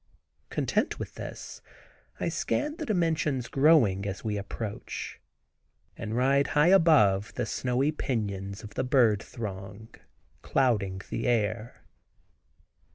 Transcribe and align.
Content 0.49 0.97
with 0.97 1.13
this, 1.13 1.61
I 2.19 2.27
scan 2.27 2.77
the 2.77 2.87
dimensions 2.87 3.47
growing, 3.47 4.07
as 4.07 4.23
we 4.23 4.35
approach, 4.35 5.21
and 5.95 6.17
ride 6.17 6.47
high 6.57 6.69
above, 6.69 7.35
the 7.35 7.45
snowy 7.45 7.91
pinions 7.91 8.63
of 8.63 8.73
the 8.73 8.83
bird 8.83 9.21
throng 9.21 9.89
clouding 10.41 11.01
the 11.11 11.27
air. 11.27 11.83